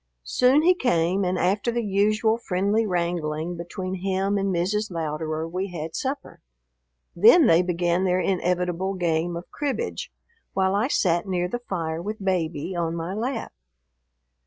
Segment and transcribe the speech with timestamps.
[0.23, 4.89] Soon he came, and after the usual friendly wrangling between him and Mrs.
[4.89, 6.41] Louderer we had supper.
[7.15, 10.11] Then they began their inevitable game of cribbage,
[10.53, 13.53] while I sat near the fire with Baby on my lap.